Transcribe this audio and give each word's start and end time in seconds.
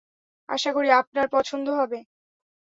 আশা 0.49 0.71
করি 0.73 0.89
আপনার 0.91 1.27
পছন্দ 1.29 1.67
হবে। 1.79 1.99